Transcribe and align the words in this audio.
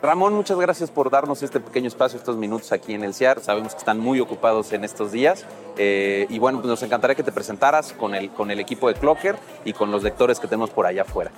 Ramón, 0.00 0.32
muchas 0.32 0.56
gracias 0.58 0.92
por 0.92 1.10
darnos 1.10 1.42
este 1.42 1.58
pequeño 1.58 1.88
espacio, 1.88 2.18
estos 2.18 2.36
minutos 2.36 2.70
aquí 2.70 2.94
en 2.94 3.02
el 3.02 3.14
CIAR. 3.14 3.40
Sabemos 3.40 3.72
que 3.72 3.78
están 3.78 3.98
muy 3.98 4.20
ocupados 4.20 4.72
en 4.72 4.84
estos 4.84 5.10
días. 5.10 5.44
Eh, 5.76 6.26
y 6.28 6.38
bueno, 6.38 6.58
pues 6.58 6.68
nos 6.68 6.82
encantaría 6.84 7.16
que 7.16 7.24
te 7.24 7.32
presentaras 7.32 7.92
con 7.94 8.14
el, 8.14 8.30
con 8.30 8.52
el 8.52 8.60
equipo 8.60 8.86
de 8.86 8.94
Clocker 8.94 9.34
y 9.64 9.72
con 9.72 9.90
los 9.90 10.04
lectores 10.04 10.38
que 10.38 10.46
tenemos 10.46 10.70
por 10.70 10.86
allá 10.86 11.02
afuera. 11.02 11.32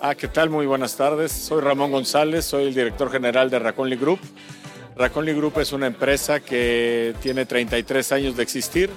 Ah, 0.00 0.14
¿qué 0.14 0.26
tal? 0.26 0.48
Muy 0.48 0.64
buenas 0.64 0.96
tardes. 0.96 1.32
Soy 1.32 1.60
Ramón 1.60 1.92
González, 1.92 2.46
soy 2.46 2.68
el 2.68 2.74
director 2.74 3.10
general 3.10 3.50
de 3.50 3.58
Raconli 3.58 3.96
Group. 3.96 4.20
Raconli 4.96 5.34
Group 5.34 5.58
es 5.58 5.72
una 5.72 5.86
empresa 5.86 6.40
que 6.40 7.14
tiene 7.20 7.44
33 7.44 8.12
años 8.12 8.36
de 8.36 8.42
existir. 8.42 8.90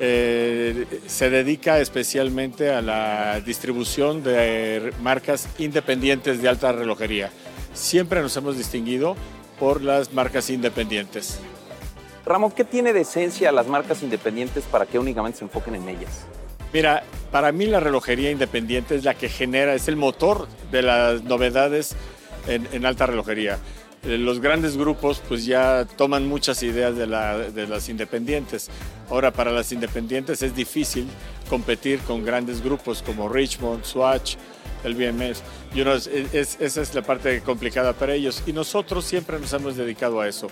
Eh, 0.00 1.00
se 1.06 1.30
dedica 1.30 1.78
especialmente 1.78 2.70
a 2.70 2.82
la 2.82 3.40
distribución 3.40 4.24
de 4.24 4.92
marcas 5.00 5.48
independientes 5.58 6.42
de 6.42 6.48
alta 6.48 6.72
relojería 6.72 7.30
siempre 7.74 8.20
nos 8.20 8.36
hemos 8.36 8.56
distinguido 8.56 9.16
por 9.58 9.82
las 9.82 10.12
marcas 10.12 10.50
independientes. 10.50 11.38
Ramón, 12.24 12.52
¿qué 12.52 12.64
tiene 12.64 12.92
de 12.92 13.00
esencia 13.00 13.50
las 13.52 13.66
marcas 13.66 14.02
independientes 14.02 14.64
para 14.64 14.86
que 14.86 14.98
únicamente 14.98 15.38
se 15.38 15.44
enfoquen 15.44 15.74
en 15.74 15.88
ellas? 15.88 16.24
Mira, 16.72 17.02
para 17.30 17.52
mí 17.52 17.66
la 17.66 17.80
relojería 17.80 18.30
independiente 18.30 18.94
es 18.94 19.04
la 19.04 19.14
que 19.14 19.28
genera, 19.28 19.74
es 19.74 19.88
el 19.88 19.96
motor 19.96 20.48
de 20.70 20.82
las 20.82 21.22
novedades 21.22 21.94
en, 22.46 22.86
alta 22.86 23.06
relojería. 23.06 23.58
Eh, 24.04 24.18
los 24.18 24.40
grandes 24.40 24.76
grupos 24.76 25.22
pues 25.28 25.44
ya 25.44 25.86
toman 25.96 26.26
muchas 26.26 26.62
ideas 26.62 26.96
de, 26.96 27.06
de 27.06 27.66
las 27.68 27.88
independientes. 27.88 28.70
Ahora 29.10 29.32
para 29.32 29.50
las 29.50 29.70
independientes 29.72 30.42
es 30.42 30.54
difícil 30.54 31.06
competir 31.52 32.00
con 32.00 32.24
grandes 32.24 32.64
grupos 32.64 33.02
como 33.02 33.28
Richmond, 33.28 33.84
Swatch, 33.84 34.36
el 34.84 34.94
BMS. 34.94 35.42
Y 35.74 35.82
esa 35.82 36.80
es 36.80 36.94
la 36.94 37.02
parte 37.02 37.42
complicada 37.42 37.92
para 37.92 38.14
ellos. 38.14 38.42
Y 38.46 38.54
nosotros 38.54 39.04
siempre 39.04 39.38
nos 39.38 39.52
hemos 39.52 39.76
dedicado 39.76 40.22
a 40.22 40.28
eso. 40.28 40.46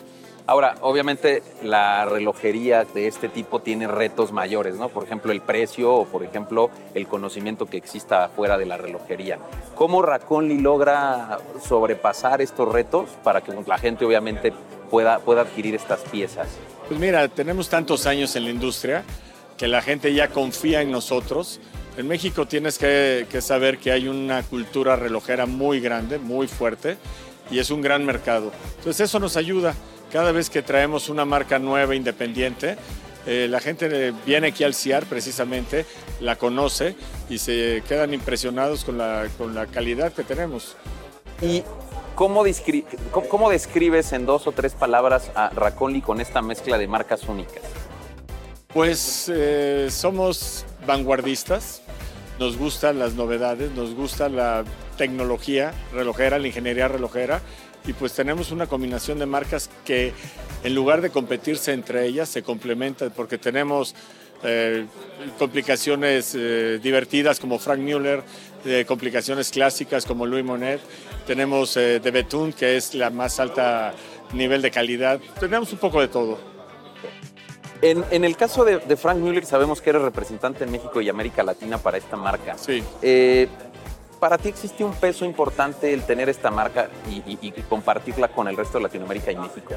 Ahora, 0.46 0.74
obviamente 0.82 1.42
la 1.62 2.04
relojería 2.04 2.84
de 2.84 3.06
este 3.06 3.30
tipo 3.30 3.60
tiene 3.60 3.88
retos 3.88 4.30
mayores, 4.30 4.74
¿no? 4.74 4.90
Por 4.90 5.04
ejemplo, 5.04 5.32
el 5.32 5.40
precio 5.40 5.90
o, 5.90 6.04
por 6.04 6.22
ejemplo, 6.22 6.68
el 6.92 7.06
conocimiento 7.06 7.64
que 7.64 7.78
exista 7.78 8.28
fuera 8.28 8.58
de 8.58 8.66
la 8.66 8.76
relojería. 8.76 9.38
¿Cómo 9.76 10.02
Raconli 10.02 10.58
logra 10.58 11.38
sobrepasar 11.66 12.42
estos 12.42 12.70
retos 12.70 13.08
para 13.24 13.40
que 13.40 13.54
la 13.66 13.78
gente, 13.78 14.04
obviamente, 14.04 14.52
pueda, 14.90 15.18
pueda 15.20 15.42
adquirir 15.42 15.74
estas 15.74 16.00
piezas? 16.00 16.48
Pues 16.88 17.00
mira, 17.00 17.26
tenemos 17.28 17.70
tantos 17.70 18.04
años 18.06 18.36
en 18.36 18.44
la 18.44 18.50
industria 18.50 19.02
que 19.60 19.68
la 19.68 19.82
gente 19.82 20.12
ya 20.12 20.28
confía 20.28 20.82
en 20.82 20.90
nosotros 20.90 21.60
en 21.96 22.08
México 22.08 22.46
tienes 22.46 22.78
que, 22.78 23.26
saber 23.42 23.76
que 23.76 23.92
hay 23.92 24.08
una 24.08 24.42
cultura 24.42 24.96
relojera 24.96 25.44
muy 25.44 25.80
grande, 25.80 26.18
muy 26.18 26.46
fuerte, 26.48 26.96
y 27.50 27.58
es 27.58 27.70
un 27.70 27.82
gran 27.82 28.06
mercado. 28.06 28.52
Entonces 28.78 29.00
eso 29.10 29.18
nos 29.18 29.36
ayuda. 29.36 29.74
Cada 30.10 30.32
vez 30.32 30.48
que 30.48 30.62
traemos 30.62 31.10
una 31.10 31.26
marca 31.26 31.58
nueva, 31.58 31.94
independiente, 31.94 32.76
eh, 33.26 33.48
la 33.50 33.60
gente 33.60 34.14
viene 34.24 34.48
aquí 34.48 34.64
al 34.64 34.74
CIAR 34.74 35.04
precisamente, 35.04 35.84
la 36.20 36.36
conoce 36.36 36.94
y 37.28 37.36
se 37.36 37.82
quedan 37.86 38.14
impresionados 38.14 38.84
con 38.84 38.96
la, 38.96 39.28
calidad 39.70 40.12
que 40.12 40.22
tenemos. 40.22 40.76
¿Y 41.42 41.64
cómo, 42.14 42.44
cómo, 43.28 43.50
describes 43.50 44.12
en 44.12 44.24
dos 44.26 44.46
o 44.46 44.52
tres 44.52 44.72
palabras 44.72 45.30
a 45.34 45.50
Raconli 45.50 46.00
con 46.00 46.20
esta 46.20 46.40
mezcla 46.40 46.78
de 46.78 46.86
marcas 46.86 47.24
únicas? 47.24 47.79
Pues 48.72 49.30
eh, 49.32 49.88
somos 49.90 50.64
vanguardistas, 50.86 51.82
nos 52.38 52.56
gustan 52.56 52.98
las 52.98 53.14
novedades, 53.14 53.72
nos 53.72 53.94
gusta 53.94 54.28
la 54.28 54.64
tecnología 54.96 55.72
relojera, 55.92 56.38
la 56.38 56.46
ingeniería 56.46 56.86
relojera 56.86 57.40
y 57.86 57.92
pues 57.92 58.12
tenemos 58.12 58.52
una 58.52 58.66
combinación 58.66 59.18
de 59.18 59.26
marcas 59.26 59.70
que 59.84 60.12
en 60.62 60.74
lugar 60.74 61.00
de 61.00 61.10
competirse 61.10 61.72
entre 61.72 62.06
ellas 62.06 62.28
se 62.28 62.42
complementan 62.42 63.10
porque 63.16 63.38
tenemos 63.38 63.94
eh, 64.42 64.86
complicaciones 65.38 66.34
eh, 66.34 66.78
divertidas 66.82 67.40
como 67.40 67.58
Frank 67.58 67.80
Mueller, 67.80 68.22
eh, 68.64 68.84
complicaciones 68.86 69.50
clásicas 69.50 70.06
como 70.06 70.26
Louis 70.26 70.44
Monet, 70.44 70.80
tenemos 71.26 71.74
de 71.74 72.10
Betún 72.10 72.52
que 72.52 72.76
es 72.76 72.94
la 72.94 73.10
más 73.10 73.40
alta 73.40 73.94
nivel 74.32 74.62
de 74.62 74.70
calidad, 74.70 75.20
tenemos 75.38 75.72
un 75.72 75.78
poco 75.78 76.00
de 76.00 76.08
todo. 76.08 76.59
En, 77.82 78.24
el 78.24 78.36
caso 78.36 78.64
de, 78.64 78.96
Frank 78.96 79.18
Mueller, 79.18 79.46
sabemos 79.46 79.80
que 79.80 79.90
eres 79.90 80.02
representante 80.02 80.64
en 80.64 80.70
México 80.70 81.00
y 81.00 81.08
América 81.08 81.42
Latina 81.42 81.78
para 81.78 81.96
esta 81.96 82.16
marca. 82.16 82.58
Sí. 82.58 82.82
Eh, 83.00 83.48
¿Para 84.18 84.36
ti 84.36 84.50
existe 84.50 84.84
un 84.84 84.92
peso 84.92 85.24
importante 85.24 85.94
el 85.94 86.02
tener 86.02 86.28
esta 86.28 86.50
marca 86.50 86.90
y, 87.08 87.50
compartirla 87.68 88.28
con 88.28 88.48
el 88.48 88.56
resto 88.56 88.76
de 88.76 88.84
Latinoamérica 88.84 89.32
y 89.32 89.36
México? 89.36 89.74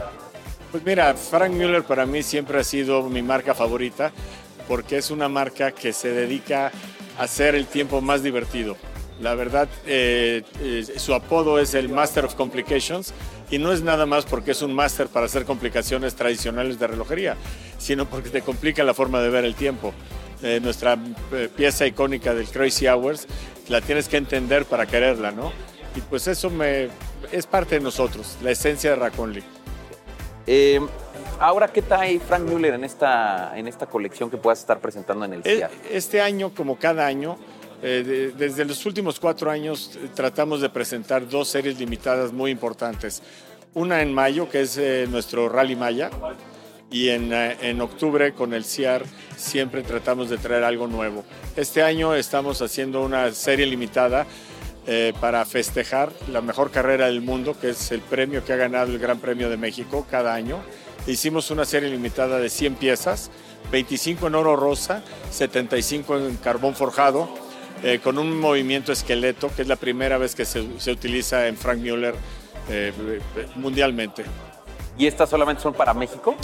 Pues 0.69 0.83
mira, 0.83 1.13
Frank 1.13 1.53
Mueller 1.53 1.83
para 1.83 2.05
mí 2.05 2.23
siempre 2.23 2.59
ha 2.59 2.63
sido 2.63 3.03
mi 3.03 3.21
marca 3.21 3.53
favorita 3.53 4.11
porque 4.67 4.97
es 4.97 5.11
una 5.11 5.29
marca 5.29 5.71
que 5.71 5.93
se 5.93 6.09
dedica 6.09 6.71
a 7.17 7.23
hacer 7.23 7.55
el 7.55 7.67
tiempo 7.67 8.01
más 8.01 8.21
divertido. 8.21 8.75
La 9.21 9.35
verdad, 9.35 9.69
eh, 9.85 10.43
eh, 10.59 10.85
su 10.97 11.13
apodo 11.13 11.59
es 11.59 11.73
el 11.75 11.87
Master 11.87 12.25
of 12.25 12.35
Complications 12.35 13.13
y 13.49 13.59
no 13.59 13.71
es 13.71 13.81
nada 13.81 14.05
más 14.05 14.25
porque 14.25 14.51
es 14.51 14.61
un 14.61 14.73
máster 14.73 15.07
para 15.07 15.27
hacer 15.27 15.45
complicaciones 15.45 16.15
tradicionales 16.15 16.79
de 16.79 16.87
relojería, 16.87 17.37
sino 17.83 18.05
porque 18.05 18.29
te 18.29 18.41
complica 18.41 18.83
la 18.83 18.93
forma 18.93 19.21
de 19.21 19.29
ver 19.29 19.43
el 19.43 19.55
tiempo. 19.55 19.93
Eh, 20.41 20.59
nuestra 20.61 20.97
eh, 21.33 21.49
pieza 21.53 21.85
icónica 21.85 22.33
del 22.33 22.47
Crazy 22.47 22.87
Hours 22.87 23.27
la 23.67 23.81
tienes 23.81 24.07
que 24.07 24.17
entender 24.17 24.65
para 24.65 24.85
quererla, 24.85 25.31
¿no? 25.31 25.51
Y 25.95 26.01
pues 26.01 26.27
eso 26.27 26.49
me, 26.49 26.89
es 27.31 27.45
parte 27.45 27.75
de 27.75 27.81
nosotros, 27.81 28.37
la 28.41 28.51
esencia 28.51 28.91
de 28.91 28.95
Raconli. 28.95 29.43
Eh, 30.47 30.79
ahora, 31.39 31.67
¿qué 31.67 31.81
trae 31.81 32.19
Frank 32.19 32.43
Müller 32.43 32.73
en 32.73 32.83
esta, 32.85 33.57
en 33.57 33.67
esta 33.67 33.85
colección 33.85 34.29
que 34.29 34.37
puedas 34.37 34.59
estar 34.59 34.79
presentando 34.79 35.25
en 35.25 35.33
el 35.33 35.43
CIAR? 35.43 35.71
Este 35.91 36.21
año, 36.21 36.53
como 36.55 36.77
cada 36.77 37.05
año, 37.05 37.37
desde 37.81 38.63
los 38.63 38.85
últimos 38.85 39.19
cuatro 39.19 39.51
años 39.51 39.99
tratamos 40.15 40.61
de 40.61 40.69
presentar 40.69 41.27
dos 41.27 41.49
series 41.49 41.77
limitadas 41.77 42.31
muy 42.31 42.49
importantes. 42.49 43.21
Una 43.73 44.01
en 44.01 44.13
mayo, 44.13 44.47
que 44.49 44.61
es 44.61 44.79
nuestro 45.09 45.49
Rally 45.49 45.75
Maya, 45.75 46.09
y 46.93 47.09
en, 47.09 47.33
en, 47.33 47.81
octubre 47.81 48.33
con 48.33 48.53
el 48.53 48.63
CIAR 48.63 49.03
siempre 49.35 49.81
tratamos 49.81 50.29
de 50.29 50.37
traer 50.37 50.63
algo 50.63 50.85
nuevo. 50.87 51.25
Este 51.55 51.81
año 51.81 52.13
estamos 52.13 52.61
haciendo 52.61 53.01
una 53.01 53.31
serie 53.31 53.65
limitada 53.65 54.27
eh, 54.85 55.11
para 55.19 55.43
festejar 55.45 56.13
la 56.31 56.41
mejor 56.41 56.69
carrera 56.69 57.07
del 57.07 57.21
mundo, 57.21 57.57
que 57.59 57.71
es 57.71 57.91
el 57.91 58.01
premio 58.01 58.45
que 58.45 58.53
ha 58.53 58.57
ganado 58.57 58.91
el 58.91 58.99
Gran 58.99 59.17
Premio 59.17 59.49
de 59.49 59.57
México 59.57 60.05
cada 60.09 60.35
año. 60.35 60.59
Hicimos 61.07 61.49
una 61.49 61.65
serie 61.65 61.89
limitada 61.89 62.37
de 62.37 62.49
100 62.49 62.75
piezas, 62.75 63.31
25 63.71 64.27
en 64.27 64.35
oro 64.35 64.55
rosa, 64.55 65.03
75 65.31 66.19
en 66.19 66.35
carbón 66.37 66.75
forjado, 66.75 67.27
eh, 67.81 68.01
con 68.03 68.19
un 68.19 68.39
movimiento 68.39 68.91
esqueleto, 68.91 69.49
que 69.55 69.63
es 69.63 69.67
la 69.67 69.77
primera 69.77 70.19
vez 70.19 70.35
que 70.35 70.45
se, 70.45 70.63
se 70.77 70.91
utiliza 70.91 71.47
en 71.47 71.57
Frank 71.57 71.79
Mueller 71.79 72.13
eh, 72.69 72.93
mundialmente. 73.55 74.25
¿Y 74.97 75.07
estas 75.07 75.29
solamente 75.29 75.63
son 75.63 75.73
para 75.73 75.93
México? 75.93 76.35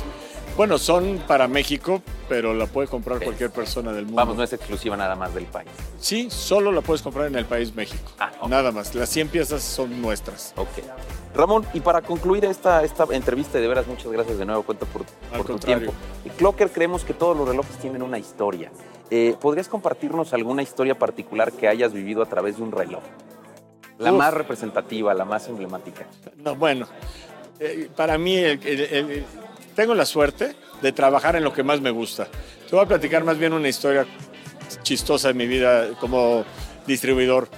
Bueno, 0.59 0.78
son 0.78 1.20
para 1.25 1.47
México, 1.47 2.02
pero 2.28 2.53
la 2.53 2.66
puede 2.66 2.90
comprar 2.90 3.24
cualquier 3.24 3.50
persona 3.50 3.94
del 3.94 4.03
mundo. 4.03 4.18
Vamos, 4.18 4.36
no 4.36 4.44
es 4.44 4.52
exclusiva 4.52 4.97
nada 4.97 5.16
más 5.16 5.34
del 5.34 5.46
país. 5.46 5.70
Sí, 6.00 6.28
solo 6.30 6.74
la 6.74 6.81
puedes 6.81 7.02
comprar 7.02 7.28
en 7.28 7.36
el 7.36 7.46
país 7.46 7.74
México. 7.74 8.12
Ah, 8.20 8.30
Nada 8.50 8.74
más. 8.74 8.94
Las 8.94 9.08
100 9.08 9.30
piezas 9.30 9.64
son 9.64 10.02
nuestras. 10.02 10.52
Ok. 10.58 10.68
Ramón, 11.34 11.66
y 11.74 11.80
para 11.80 12.02
concluir 12.02 12.44
esta, 12.44 12.84
esta 12.84 13.06
entrevista, 13.12 13.58
de 13.58 13.70
veras 13.70 13.88
muchas 13.88 14.12
gracias 14.12 14.38
de 14.38 14.46
nuevo, 14.46 14.64
cuento 14.64 14.86
por, 14.88 15.06
por 15.06 15.46
tu 15.46 15.59
tiempo. 15.59 15.94
Clocker 16.38 16.70
creemos 16.72 17.06
que 17.06 17.14
todos 17.14 17.38
los 17.38 17.47
relojes 17.47 17.78
tienen 17.78 18.02
una 18.02 18.20
historia. 18.20 18.70
Eh, 19.12 19.38
¿Podrías 19.40 19.70
compartirnos 19.70 20.34
alguna 20.34 20.62
historia 20.62 21.00
particular 21.00 21.53
que 21.53 21.70
hayas 21.70 21.94
vivido 21.94 22.22
a 22.22 22.26
través 22.26 22.58
de 22.58 22.64
un 22.64 22.74
reloj? 22.74 23.03
La 23.97 24.11
más 24.11 24.34
representativa, 24.34 25.14
la 25.14 25.23
más 25.23 25.47
emblemática. 25.47 26.06
No, 26.35 26.53
bueno, 26.58 26.85
eh, 27.61 27.90
para 27.96 28.17
mí 28.17 28.35
el 28.35 28.59
tengo 29.76 29.94
la 29.96 30.06
suerte 30.06 30.56
de 30.82 30.92
trabajar 30.92 31.36
en 31.36 31.44
lo 31.44 31.54
que 31.54 31.64
más 31.64 31.82
me 31.82 31.92
gusta. 31.92 32.26
Te 32.70 32.76
voy 32.76 32.86
a 32.86 32.88
platicar 32.88 33.24
más 33.24 33.38
bien 33.38 33.54
una 33.54 33.68
historia 33.68 34.06
chistosa 34.84 35.30
de 35.30 35.34
mi 35.34 35.48
vida 35.48 35.90
como 36.00 36.46
distribuidor. 36.86 37.50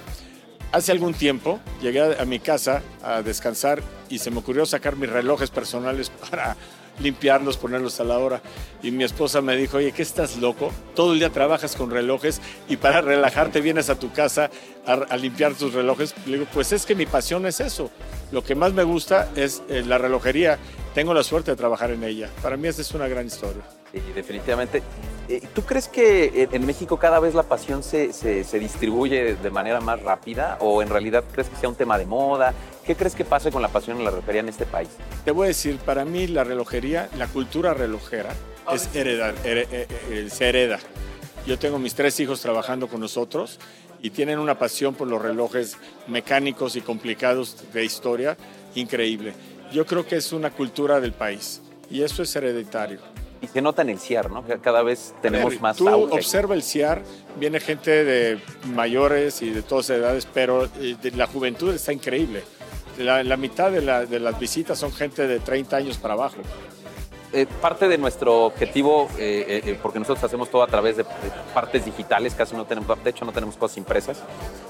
Hace 0.72 0.92
algún 0.92 1.12
tiempo 1.14 1.60
llegué 1.82 2.16
a 2.18 2.24
mi 2.24 2.38
casa 2.38 2.82
a 3.02 3.22
descansar 3.22 3.82
y 4.08 4.18
se 4.18 4.30
me 4.30 4.38
ocurrió 4.38 4.64
sacar 4.64 4.96
mis 4.96 5.10
relojes 5.10 5.50
personales 5.50 6.10
para 6.30 6.56
limpiarlos, 7.00 7.56
ponerlos 7.56 8.00
a 8.00 8.04
la 8.04 8.18
hora. 8.18 8.40
Y 8.82 8.90
mi 8.90 9.04
esposa 9.04 9.40
me 9.40 9.56
dijo, 9.56 9.78
oye, 9.78 9.92
¿qué 9.92 10.02
estás 10.02 10.36
loco? 10.36 10.70
Todo 10.94 11.12
el 11.12 11.18
día 11.18 11.30
trabajas 11.30 11.76
con 11.76 11.90
relojes 11.90 12.40
y 12.68 12.76
para 12.76 13.00
relajarte 13.00 13.60
vienes 13.60 13.90
a 13.90 13.98
tu 13.98 14.12
casa 14.12 14.50
a, 14.86 15.16
limpiar 15.16 15.54
tus 15.54 15.72
relojes. 15.74 16.14
Le 16.26 16.38
digo, 16.38 16.46
pues 16.52 16.72
es 16.72 16.86
que 16.86 16.94
mi 16.94 17.06
pasión 17.06 17.46
es 17.46 17.60
eso. 17.60 17.90
Lo 18.30 18.42
que 18.42 18.54
más 18.54 18.72
me 18.72 18.82
gusta 18.82 19.30
es 19.36 19.62
eh, 19.68 19.82
la 19.86 19.98
relojería 19.98 20.58
tengo 20.94 21.14
la 21.14 21.22
suerte 21.22 21.50
de 21.50 21.56
trabajar 21.56 21.90
en 21.90 22.04
ella. 22.04 22.28
Para 22.42 22.56
mí 22.56 22.68
es 22.68 22.92
una 22.92 23.08
gran 23.08 23.26
historia. 23.26 23.62
Sí, 23.92 24.00
definitivamente. 24.14 24.82
Eh, 25.28 25.40
¿Tú 25.54 25.62
crees 25.62 25.88
que 25.88 26.48
en 26.50 26.66
México 26.66 26.98
cada 26.98 27.18
vez 27.18 27.34
la 27.34 27.44
pasión 27.44 27.82
se, 27.82 28.12
se, 28.12 28.58
distribuye 28.58 29.36
de 29.36 29.50
manera 29.50 29.80
más 29.80 30.02
rápida 30.02 30.58
o 30.60 30.82
en 30.82 30.88
realidad 30.88 31.24
crees 31.32 31.48
que 31.48 31.56
sea 31.56 31.68
un 31.68 31.74
tema 31.74 31.96
de 31.98 32.06
moda? 32.06 32.52
¿Qué 32.92 32.98
crees 32.98 33.14
que 33.14 33.24
pase 33.24 33.50
con 33.50 33.62
la 33.62 33.68
pasión 33.68 33.96
en 33.96 34.04
la 34.04 34.10
relojería 34.10 34.42
en 34.42 34.50
este 34.50 34.66
país? 34.66 34.90
Te 35.24 35.30
voy 35.30 35.46
a 35.46 35.48
decir, 35.48 35.78
para 35.78 36.04
mí 36.04 36.26
la 36.26 36.44
relojería, 36.44 37.08
la 37.16 37.26
cultura 37.26 37.72
relojera 37.72 38.34
es 38.70 38.94
heredar, 38.94 39.34
eh, 39.44 39.66
eh, 39.70 40.28
se 40.30 40.50
hereda. 40.50 40.78
Yo 41.46 41.58
tengo 41.58 41.78
mis 41.78 41.94
tres 41.94 42.20
hijos 42.20 42.42
trabajando 42.42 42.88
con 42.88 43.00
nosotros 43.00 43.58
y 44.02 44.10
tienen 44.10 44.38
una 44.38 44.58
pasión 44.58 44.94
por 44.94 45.08
los 45.08 45.22
relojes 45.22 45.78
mecánicos 46.06 46.76
y 46.76 46.82
complicados 46.82 47.64
de 47.72 47.82
historia 47.82 48.36
increíble. 48.74 49.32
Yo 49.72 49.86
creo 49.86 50.06
que 50.06 50.16
es 50.16 50.30
una 50.34 50.50
cultura 50.50 51.00
del 51.00 51.14
país 51.14 51.62
y 51.90 52.02
eso 52.02 52.22
es 52.22 52.36
hereditario. 52.36 53.00
Y 53.40 53.46
se 53.46 53.62
nota 53.62 53.80
en 53.80 53.88
el 53.88 54.00
CIAR, 54.00 54.30
¿no? 54.30 54.44
Cada 54.60 54.82
vez 54.82 55.14
tenemos 55.22 55.58
más 55.62 55.78
Tú 55.78 55.88
observa 55.88 56.54
el 56.54 56.62
CIAR, 56.62 57.02
viene 57.40 57.58
gente 57.58 58.04
de 58.04 58.38
mayores 58.66 59.40
y 59.40 59.48
de 59.48 59.62
todas 59.62 59.88
edades, 59.88 60.28
pero 60.32 60.68
eh, 60.78 60.96
la 61.16 61.26
juventud 61.26 61.72
está 61.72 61.94
increíble. 61.94 62.44
La, 62.98 63.36
mitad 63.36 63.70
de, 63.70 63.80
de 64.06 64.20
las 64.20 64.38
visitas 64.38 64.78
son 64.78 64.92
gente 64.92 65.26
de 65.26 65.40
30 65.40 65.76
años 65.76 65.98
para 65.98 66.14
abajo. 66.14 66.36
Eh, 67.34 67.46
parte 67.62 67.88
de 67.88 67.96
nuestro 67.96 68.44
objetivo, 68.44 69.08
eh, 69.18 69.62
eh, 69.64 69.78
porque 69.82 69.98
nosotros 69.98 70.22
hacemos 70.22 70.50
todo 70.50 70.62
a 70.62 70.66
través 70.66 70.98
de, 70.98 71.06
partes 71.54 71.86
digitales, 71.86 72.34
casi 72.34 72.54
no 72.54 72.66
tenemos, 72.66 73.02
de 73.02 73.08
hecho 73.08 73.24
no 73.24 73.32
tenemos 73.32 73.56
cosas 73.56 73.78
impresas. 73.78 74.22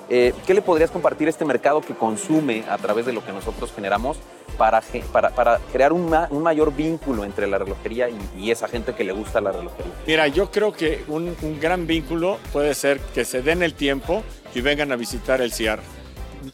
¿Qué 0.08 0.54
le 0.54 0.60
podrías 0.60 0.90
compartir 0.90 1.26
a 1.26 1.30
este 1.30 1.44
mercado 1.44 1.80
que 1.80 1.94
consume 1.94 2.64
a 2.68 2.76
través 2.76 3.06
de 3.06 3.14
lo 3.14 3.24
que 3.24 3.32
nosotros 3.32 3.72
generamos 3.74 4.18
para, 4.58 4.82
para, 5.10 5.30
para 5.30 5.58
crear 5.72 5.92
un, 5.92 6.14
un, 6.30 6.42
mayor 6.42 6.74
vínculo 6.76 7.24
entre 7.24 7.46
la 7.46 7.56
relojería 7.56 8.08
y, 8.38 8.50
esa 8.50 8.68
gente 8.68 8.94
que 8.94 9.04
le 9.04 9.12
gusta 9.12 9.40
la 9.40 9.52
relojería? 9.52 9.90
Mira, 10.06 10.28
yo 10.28 10.50
creo 10.50 10.72
que 10.72 11.02
un, 11.08 11.34
un 11.40 11.58
gran 11.58 11.86
vínculo 11.86 12.38
puede 12.52 12.74
ser 12.74 13.00
que 13.14 13.24
se 13.24 13.40
den 13.40 13.62
el 13.62 13.72
tiempo 13.72 14.22
y 14.54 14.60
vengan 14.60 14.92
a 14.92 14.96
visitar 14.96 15.40
el 15.40 15.50
CIAR. 15.50 15.80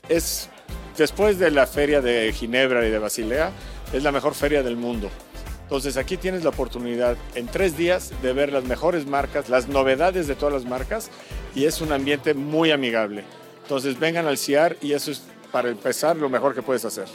Es, 0.09 0.49
después 0.99 1.39
de 1.39 1.51
la 1.51 1.67
feria 1.67 2.03
de 2.03 2.33
Ginebra 2.33 2.87
y 2.87 2.91
de 2.91 2.99
Basilea, 2.99 3.53
es 3.93 4.03
la 4.03 4.13
mejor 4.13 4.35
feria 4.35 4.63
del 4.63 4.77
mundo. 4.77 5.09
Entonces 5.63 5.97
aquí 5.97 6.17
tienes 6.17 6.43
la 6.43 6.51
oportunidad 6.51 7.17
en 7.35 7.47
tres 7.47 7.77
días 7.77 8.13
de 8.21 8.33
ver 8.33 8.53
las 8.53 8.65
mejores 8.65 9.07
marcas, 9.07 9.49
las 9.49 9.69
novedades 9.69 10.27
de 10.27 10.35
todas 10.35 10.53
las 10.53 10.65
marcas 10.65 11.11
y 11.55 11.67
es 11.67 11.81
un 11.81 11.93
ambiente 11.93 12.35
muy 12.35 12.71
amigable. 12.71 13.25
Entonces 13.63 13.99
vengan 13.99 14.27
al 14.27 14.39
CIAR 14.39 14.77
y 14.81 14.93
eso 14.93 15.11
es 15.11 15.23
para 15.53 15.69
empezar 15.69 16.17
lo 16.17 16.29
mejor 16.29 16.55
que 16.55 16.63
puedes 16.63 16.85
hacer. 16.85 17.07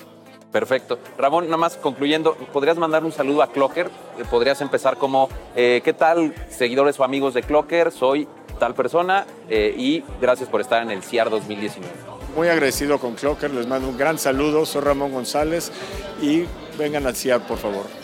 Perfecto. 0.52 1.00
Ramón, 1.18 1.46
nada 1.46 1.58
más 1.58 1.78
concluyendo, 1.78 2.36
¿podrías 2.54 2.78
mandar 2.78 3.04
un 3.04 3.12
saludo 3.12 3.42
a 3.42 3.52
Clocker? 3.52 3.88
Eh, 3.88 4.24
¿Podrías 4.30 4.62
empezar 4.62 4.98
como, 4.98 5.28
eh, 5.56 5.82
¿qué 5.84 5.94
tal 5.94 6.34
seguidores 6.48 7.00
o 7.00 7.04
amigos 7.04 7.34
de 7.34 7.42
Clocker? 7.42 7.92
Soy 7.92 8.28
tal 8.60 8.76
persona 8.76 9.26
eh, 9.50 9.74
y 9.76 10.04
gracias 10.22 10.48
por 10.48 10.62
estar 10.62 10.84
en 10.84 10.92
el 10.92 11.02
CIAR 11.02 11.32
2019. 11.32 12.23
Muy 12.36 12.48
agradecido 12.48 12.98
con 12.98 13.14
Clocker, 13.14 13.52
les 13.54 13.68
mando 13.68 13.88
un 13.88 13.98
gran 13.98 14.18
saludo, 14.18 14.66
soy 14.66 14.82
Ramón 14.82 15.12
González 15.12 15.72
y 16.20 16.46
vengan 16.80 17.06
al 17.06 17.16
CIAR 17.16 17.46
por 17.46 17.60
favor. 17.60 18.03